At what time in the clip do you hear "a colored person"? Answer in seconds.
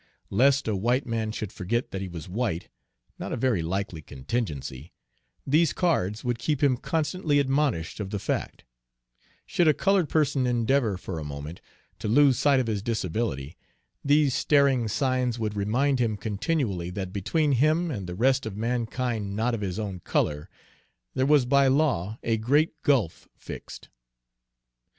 9.67-10.47